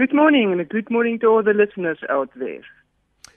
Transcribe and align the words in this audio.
Good 0.00 0.14
morning, 0.14 0.50
and 0.50 0.62
a 0.62 0.64
good 0.64 0.90
morning 0.90 1.18
to 1.18 1.26
all 1.26 1.42
the 1.42 1.52
listeners 1.52 1.98
out 2.08 2.30
there. 2.34 2.62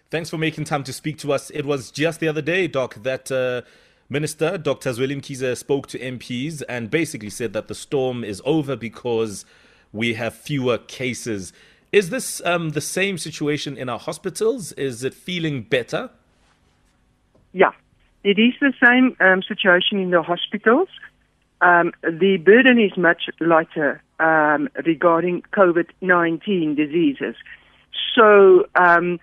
Thanks 0.09 0.29
for 0.29 0.37
making 0.37 0.63
time 0.63 0.85
to 0.85 0.93
speak 0.93 1.17
to 1.17 1.33
us. 1.33 1.49
It 1.49 1.65
was 1.65 1.91
just 1.91 2.21
the 2.21 2.29
other 2.29 2.41
day, 2.41 2.67
Doc, 2.67 2.95
that 3.03 3.29
uh, 3.29 3.63
Minister 4.07 4.57
Dr. 4.57 4.91
Zweli 4.91 5.17
Mkhize 5.17 5.57
spoke 5.57 5.87
to 5.87 5.99
MPs 5.99 6.63
and 6.69 6.89
basically 6.89 7.29
said 7.29 7.51
that 7.51 7.67
the 7.67 7.75
storm 7.75 8.23
is 8.23 8.41
over 8.45 8.77
because 8.77 9.43
we 9.91 10.13
have 10.13 10.33
fewer 10.33 10.77
cases. 10.77 11.51
Is 11.91 12.11
this 12.11 12.41
um, 12.45 12.69
the 12.69 12.79
same 12.79 13.17
situation 13.17 13.75
in 13.75 13.89
our 13.89 13.99
hospitals? 13.99 14.71
Is 14.71 15.03
it 15.03 15.13
feeling 15.13 15.63
better? 15.63 16.11
Yeah, 17.51 17.71
it 18.23 18.39
is 18.39 18.53
the 18.61 18.71
same 18.81 19.17
um, 19.19 19.43
situation 19.43 19.99
in 19.99 20.11
the 20.11 20.23
hospitals. 20.23 20.87
Um, 21.59 21.91
the 22.03 22.37
burden 22.37 22.79
is 22.79 22.95
much 22.95 23.23
lighter 23.41 24.01
um, 24.23 24.69
regarding 24.85 25.43
COVID 25.53 25.89
19 26.01 26.75
diseases. 26.75 27.35
So, 28.15 28.65
um, 28.75 29.19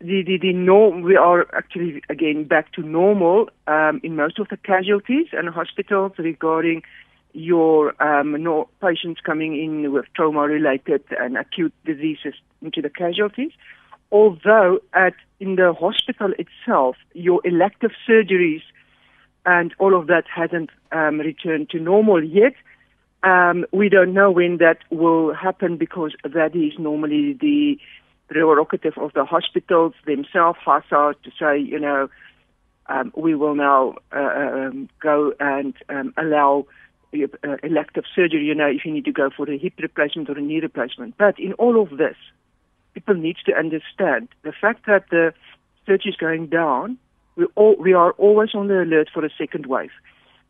the, 0.00 0.22
the, 0.22 0.38
the 0.40 0.52
norm, 0.54 1.02
we 1.02 1.16
are 1.16 1.46
actually 1.54 2.02
again 2.08 2.44
back 2.44 2.72
to 2.72 2.82
normal 2.82 3.50
um, 3.66 4.00
in 4.02 4.16
most 4.16 4.38
of 4.38 4.48
the 4.48 4.56
casualties 4.56 5.26
and 5.32 5.48
hospitals 5.48 6.12
regarding 6.18 6.82
your 7.32 8.02
um, 8.02 8.42
no, 8.42 8.68
patients 8.80 9.20
coming 9.24 9.62
in 9.62 9.92
with 9.92 10.06
trauma 10.16 10.40
related 10.40 11.02
and 11.18 11.36
acute 11.36 11.74
diseases 11.84 12.34
into 12.62 12.82
the 12.82 12.90
casualties. 12.90 13.52
Although 14.10 14.80
at 14.94 15.14
in 15.38 15.56
the 15.56 15.72
hospital 15.72 16.32
itself, 16.38 16.96
your 17.14 17.40
elective 17.44 17.92
surgeries 18.08 18.62
and 19.46 19.74
all 19.78 19.98
of 19.98 20.06
that 20.08 20.24
hasn't 20.34 20.70
um, 20.92 21.20
returned 21.20 21.70
to 21.70 21.78
normal 21.78 22.22
yet. 22.24 22.54
Um, 23.22 23.66
we 23.72 23.88
don't 23.88 24.14
know 24.14 24.30
when 24.30 24.58
that 24.58 24.78
will 24.90 25.34
happen 25.34 25.76
because 25.76 26.14
that 26.22 26.56
is 26.56 26.78
normally 26.78 27.34
the 27.34 27.78
prerogative 28.28 28.96
of 28.96 29.12
the 29.12 29.24
hospitals 29.24 29.92
themselves, 30.06 30.58
HASA, 30.64 31.14
to 31.22 31.30
say, 31.38 31.58
you 31.58 31.78
know, 31.78 32.08
um, 32.86 33.12
we 33.16 33.34
will 33.34 33.54
now 33.54 33.96
uh, 34.12 34.18
um, 34.18 34.88
go 35.00 35.32
and 35.38 35.74
um, 35.88 36.14
allow 36.16 36.66
uh, 37.12 37.56
elective 37.62 38.04
surgery, 38.14 38.44
you 38.44 38.54
know, 38.54 38.66
if 38.66 38.84
you 38.84 38.92
need 38.92 39.04
to 39.04 39.12
go 39.12 39.30
for 39.36 39.50
a 39.50 39.58
hip 39.58 39.74
replacement 39.78 40.30
or 40.30 40.38
a 40.38 40.40
knee 40.40 40.60
replacement. 40.60 41.16
But 41.18 41.38
in 41.38 41.52
all 41.54 41.80
of 41.80 41.98
this, 41.98 42.16
people 42.94 43.14
need 43.14 43.36
to 43.46 43.54
understand 43.54 44.28
the 44.42 44.52
fact 44.52 44.86
that 44.86 45.04
the 45.10 45.34
surge 45.86 46.06
is 46.06 46.16
going 46.16 46.46
down, 46.46 46.98
we, 47.36 47.46
all, 47.54 47.76
we 47.76 47.92
are 47.92 48.12
always 48.12 48.54
on 48.54 48.68
the 48.68 48.82
alert 48.82 49.08
for 49.12 49.24
a 49.24 49.30
second 49.36 49.66
wave. 49.66 49.90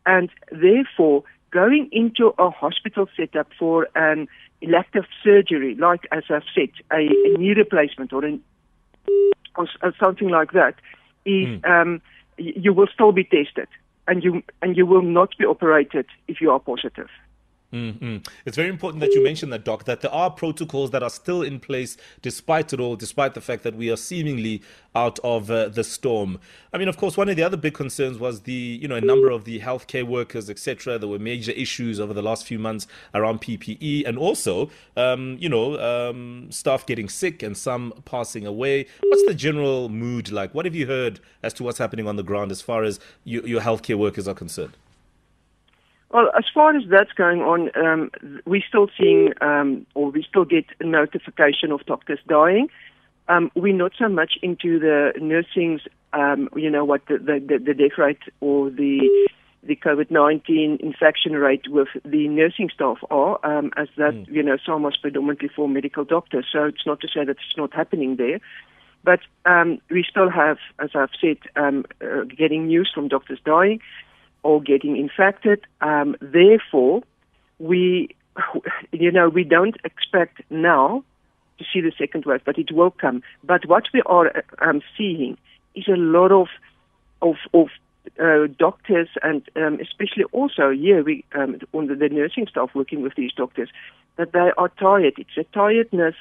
And 0.05 0.29
therefore, 0.51 1.23
going 1.51 1.89
into 1.91 2.33
a 2.37 2.49
hospital 2.49 3.07
setup 3.15 3.47
for 3.59 3.87
an 3.95 4.27
elective 4.61 5.05
surgery, 5.23 5.75
like 5.75 6.07
as 6.11 6.23
I've 6.29 6.43
said, 6.55 6.69
a, 6.91 6.97
a 6.97 7.37
knee 7.37 7.53
replacement 7.53 8.13
or, 8.13 8.23
an, 8.25 8.41
or, 9.55 9.67
or 9.83 9.93
something 9.99 10.29
like 10.29 10.51
that, 10.53 10.75
is 11.25 11.47
mm. 11.47 11.65
um, 11.69 12.01
you 12.37 12.73
will 12.73 12.87
still 12.93 13.11
be 13.11 13.23
tested, 13.23 13.67
and 14.07 14.23
you 14.23 14.41
and 14.61 14.75
you 14.75 14.85
will 14.85 15.01
not 15.01 15.37
be 15.37 15.45
operated 15.45 16.05
if 16.27 16.41
you 16.41 16.51
are 16.51 16.59
positive. 16.59 17.09
Mm-hmm. 17.73 18.17
It's 18.45 18.57
very 18.57 18.69
important 18.69 18.99
that 18.99 19.13
you 19.13 19.23
mention 19.23 19.49
that, 19.51 19.63
Doc, 19.63 19.85
that 19.85 20.01
there 20.01 20.13
are 20.13 20.29
protocols 20.29 20.91
that 20.91 21.01
are 21.03 21.09
still 21.09 21.41
in 21.41 21.59
place 21.59 21.95
despite 22.21 22.73
it 22.73 22.81
all, 22.81 22.97
despite 22.97 23.33
the 23.33 23.39
fact 23.41 23.63
that 23.63 23.75
we 23.75 23.89
are 23.89 23.95
seemingly 23.95 24.61
out 24.93 25.19
of 25.23 25.49
uh, 25.49 25.69
the 25.69 25.83
storm. 25.83 26.37
I 26.73 26.77
mean, 26.77 26.89
of 26.89 26.97
course, 26.97 27.15
one 27.15 27.29
of 27.29 27.37
the 27.37 27.43
other 27.43 27.55
big 27.55 27.73
concerns 27.73 28.17
was 28.17 28.41
the, 28.41 28.51
you 28.53 28.89
know, 28.89 28.95
a 28.95 29.01
number 29.01 29.29
of 29.29 29.45
the 29.45 29.61
healthcare 29.61 30.05
workers, 30.05 30.49
etc. 30.49 30.99
There 30.99 31.07
were 31.07 31.19
major 31.19 31.53
issues 31.53 31.99
over 31.99 32.13
the 32.13 32.21
last 32.21 32.45
few 32.45 32.59
months 32.59 32.87
around 33.13 33.39
PPE 33.39 34.05
and 34.05 34.17
also, 34.17 34.69
um, 34.97 35.37
you 35.39 35.47
know, 35.47 35.79
um, 35.79 36.51
staff 36.51 36.85
getting 36.85 37.07
sick 37.07 37.41
and 37.41 37.55
some 37.55 37.93
passing 38.03 38.45
away. 38.45 38.85
What's 39.01 39.25
the 39.25 39.33
general 39.33 39.87
mood 39.87 40.29
like? 40.29 40.53
What 40.53 40.65
have 40.65 40.75
you 40.75 40.87
heard 40.87 41.21
as 41.41 41.53
to 41.53 41.63
what's 41.63 41.77
happening 41.77 42.07
on 42.07 42.17
the 42.17 42.23
ground 42.23 42.51
as 42.51 42.61
far 42.61 42.83
as 42.83 42.99
you, 43.23 43.41
your 43.43 43.61
healthcare 43.61 43.97
workers 43.97 44.27
are 44.27 44.35
concerned? 44.35 44.75
Well, 46.11 46.29
as 46.37 46.43
far 46.53 46.75
as 46.75 46.83
that's 46.89 47.13
going 47.13 47.41
on, 47.41 47.71
um, 47.75 48.11
we're 48.45 48.63
still 48.67 48.89
seeing, 48.99 49.33
um, 49.39 49.85
or 49.95 50.11
we 50.11 50.25
still 50.27 50.43
get 50.43 50.65
a 50.81 50.83
notification 50.85 51.71
of 51.71 51.85
doctors 51.85 52.19
dying. 52.27 52.67
Um, 53.29 53.49
we're 53.55 53.75
not 53.75 53.93
so 53.97 54.09
much 54.09 54.33
into 54.41 54.77
the 54.77 55.13
nursing's, 55.21 55.81
um, 56.11 56.49
you 56.55 56.69
know, 56.69 56.83
what 56.83 57.05
the, 57.07 57.17
the, 57.17 57.59
the 57.65 57.73
death 57.73 57.97
rate 57.97 58.19
or 58.41 58.69
the 58.69 59.09
the 59.63 59.75
COVID-19 59.75 60.79
infection 60.79 61.33
rate 61.33 61.67
with 61.69 61.87
the 62.03 62.27
nursing 62.27 62.69
staff 62.73 62.97
are, 63.11 63.39
um, 63.45 63.71
as 63.77 63.87
that, 63.95 64.11
mm. 64.13 64.27
you 64.27 64.41
know, 64.41 64.57
some 64.65 64.81
was 64.81 64.97
predominantly 64.97 65.49
for 65.55 65.69
medical 65.69 66.03
doctors. 66.03 66.47
So 66.51 66.63
it's 66.63 66.83
not 66.83 66.99
to 67.01 67.07
say 67.07 67.23
that 67.23 67.37
it's 67.37 67.57
not 67.57 67.71
happening 67.71 68.15
there. 68.15 68.39
But 69.03 69.19
um, 69.45 69.77
we 69.91 70.03
still 70.09 70.31
have, 70.31 70.57
as 70.79 70.89
I've 70.95 71.11
said, 71.21 71.37
um, 71.55 71.85
uh, 72.01 72.23
getting 72.23 72.65
news 72.65 72.91
from 72.91 73.07
doctors 73.07 73.37
dying 73.45 73.81
or 74.43 74.61
getting 74.61 74.97
infected. 74.97 75.65
Um, 75.81 76.15
therefore, 76.21 77.03
we, 77.59 78.15
you 78.91 79.11
know, 79.11 79.29
we 79.29 79.43
don't 79.43 79.77
expect 79.83 80.41
now 80.49 81.03
to 81.59 81.65
see 81.71 81.81
the 81.81 81.91
second 81.97 82.25
wave, 82.25 82.41
but 82.45 82.57
it 82.57 82.71
will 82.71 82.91
come. 82.91 83.21
But 83.43 83.65
what 83.67 83.83
we 83.93 84.01
are 84.05 84.31
um, 84.59 84.81
seeing 84.97 85.37
is 85.75 85.87
a 85.87 85.97
lot 85.97 86.31
of 86.31 86.47
of, 87.21 87.35
of 87.53 87.67
uh, 88.19 88.47
doctors 88.57 89.07
and 89.21 89.47
um, 89.55 89.79
especially 89.79 90.23
also 90.31 90.71
here 90.71 91.03
we 91.03 91.23
um, 91.35 91.59
on 91.71 91.85
the, 91.85 91.95
the 91.95 92.09
nursing 92.09 92.47
staff 92.47 92.71
working 92.73 93.01
with 93.01 93.13
these 93.15 93.31
doctors 93.31 93.69
that 94.17 94.33
they 94.33 94.51
are 94.57 94.69
tired. 94.69 95.13
It's 95.17 95.37
a 95.37 95.43
tiredness, 95.53 96.15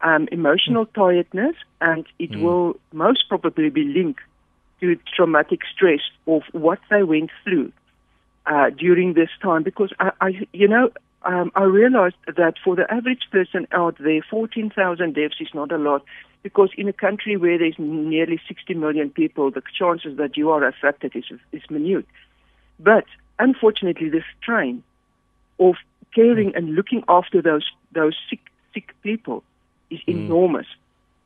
um, 0.00 0.28
emotional 0.32 0.86
tiredness, 0.86 1.56
and 1.80 2.06
it 2.18 2.30
mm. 2.30 2.42
will 2.42 2.76
most 2.92 3.28
probably 3.28 3.70
be 3.70 3.84
linked 3.84 4.20
to 4.80 4.96
traumatic 5.14 5.60
stress 5.74 6.00
of 6.26 6.42
what 6.52 6.78
they 6.90 7.02
went 7.02 7.30
through 7.44 7.72
uh, 8.46 8.70
during 8.70 9.14
this 9.14 9.30
time. 9.42 9.62
Because 9.62 9.92
I, 9.98 10.10
I 10.20 10.46
you 10.52 10.68
know, 10.68 10.90
um, 11.22 11.50
I 11.54 11.64
realized 11.64 12.16
that 12.26 12.54
for 12.62 12.76
the 12.76 12.90
average 12.92 13.28
person 13.30 13.66
out 13.72 13.96
there, 13.98 14.22
14,000 14.30 15.14
deaths 15.14 15.36
is 15.40 15.48
not 15.54 15.72
a 15.72 15.78
lot. 15.78 16.04
Because 16.42 16.70
in 16.76 16.88
a 16.88 16.92
country 16.92 17.36
where 17.36 17.58
there's 17.58 17.78
nearly 17.78 18.40
60 18.46 18.74
million 18.74 19.10
people, 19.10 19.50
the 19.50 19.62
chances 19.76 20.16
that 20.18 20.36
you 20.36 20.50
are 20.50 20.64
affected 20.64 21.16
is, 21.16 21.24
is 21.50 21.62
minute. 21.68 22.06
But 22.78 23.04
unfortunately, 23.38 24.10
the 24.10 24.22
strain 24.40 24.84
of 25.58 25.74
caring 26.14 26.54
and 26.54 26.74
looking 26.74 27.02
after 27.08 27.42
those 27.42 27.68
those 27.92 28.14
sick 28.28 28.40
sick 28.74 28.94
people 29.02 29.42
is 29.90 30.00
mm. 30.00 30.14
enormous, 30.14 30.66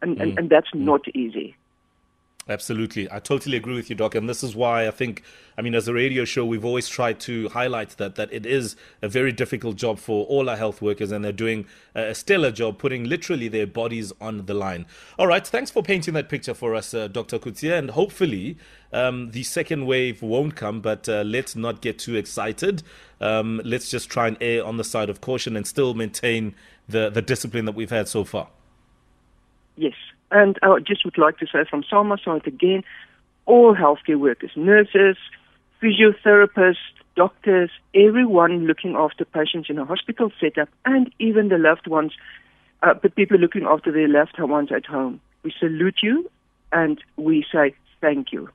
and, 0.00 0.16
mm. 0.16 0.22
and 0.22 0.38
and 0.38 0.50
that's 0.50 0.70
mm. 0.70 0.80
not 0.80 1.06
easy. 1.14 1.56
Absolutely. 2.48 3.08
I 3.12 3.20
totally 3.20 3.56
agree 3.56 3.74
with 3.74 3.90
you, 3.90 3.96
Doc. 3.96 4.14
And 4.14 4.28
this 4.28 4.42
is 4.42 4.56
why 4.56 4.88
I 4.88 4.90
think, 4.90 5.22
I 5.56 5.62
mean, 5.62 5.74
as 5.74 5.86
a 5.86 5.94
radio 5.94 6.24
show, 6.24 6.44
we've 6.44 6.64
always 6.64 6.88
tried 6.88 7.20
to 7.20 7.48
highlight 7.50 7.90
that, 7.98 8.16
that 8.16 8.32
it 8.32 8.44
is 8.44 8.76
a 9.02 9.08
very 9.08 9.30
difficult 9.30 9.76
job 9.76 9.98
for 9.98 10.26
all 10.26 10.48
our 10.48 10.56
health 10.56 10.82
workers, 10.82 11.12
and 11.12 11.24
they're 11.24 11.32
doing 11.32 11.66
a 11.94 12.14
stellar 12.14 12.50
job 12.50 12.78
putting 12.78 13.04
literally 13.04 13.46
their 13.46 13.66
bodies 13.66 14.12
on 14.20 14.46
the 14.46 14.54
line. 14.54 14.86
All 15.18 15.26
right. 15.26 15.46
Thanks 15.46 15.70
for 15.70 15.82
painting 15.82 16.14
that 16.14 16.28
picture 16.28 16.54
for 16.54 16.74
us, 16.74 16.92
uh, 16.94 17.08
Dr. 17.08 17.38
Coetzee. 17.38 17.78
And 17.78 17.90
hopefully, 17.90 18.56
um, 18.92 19.30
the 19.30 19.42
second 19.42 19.86
wave 19.86 20.22
won't 20.22 20.56
come, 20.56 20.80
but 20.80 21.08
uh, 21.08 21.22
let's 21.22 21.54
not 21.54 21.82
get 21.82 21.98
too 21.98 22.16
excited. 22.16 22.82
Um, 23.20 23.60
let's 23.64 23.90
just 23.90 24.08
try 24.08 24.26
and 24.26 24.36
err 24.40 24.64
on 24.64 24.78
the 24.78 24.84
side 24.84 25.10
of 25.10 25.20
caution 25.20 25.56
and 25.56 25.66
still 25.66 25.94
maintain 25.94 26.54
the, 26.88 27.10
the 27.10 27.22
discipline 27.22 27.66
that 27.66 27.74
we've 27.76 27.90
had 27.90 28.08
so 28.08 28.24
far. 28.24 28.48
Yes, 29.76 29.94
and 30.30 30.58
I 30.62 30.78
just 30.80 31.04
would 31.04 31.18
like 31.18 31.38
to 31.38 31.46
say 31.46 31.64
from 31.68 31.84
SAMA 31.88 32.18
side 32.24 32.46
again, 32.46 32.84
all 33.46 33.74
healthcare 33.74 34.18
workers, 34.18 34.50
nurses, 34.56 35.16
physiotherapists, 35.82 36.76
doctors, 37.16 37.70
everyone 37.94 38.66
looking 38.66 38.94
after 38.96 39.24
patients 39.24 39.68
in 39.68 39.78
a 39.78 39.84
hospital 39.84 40.30
setup, 40.40 40.68
and 40.84 41.12
even 41.18 41.48
the 41.48 41.58
loved 41.58 41.86
ones, 41.86 42.12
uh, 42.82 42.94
but 42.94 43.14
people 43.14 43.38
looking 43.38 43.64
after 43.64 43.90
their 43.90 44.08
loved 44.08 44.38
ones 44.38 44.70
at 44.72 44.86
home. 44.86 45.20
We 45.42 45.52
salute 45.58 45.98
you 46.02 46.30
and 46.72 47.02
we 47.16 47.44
say 47.52 47.74
thank 48.00 48.32
you. 48.32 48.48